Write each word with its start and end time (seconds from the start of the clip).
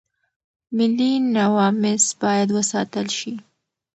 ملي 0.77 1.11
نواميس 1.35 2.05
بايد 2.19 2.49
وساتل 2.57 3.07
شي. 3.17 3.33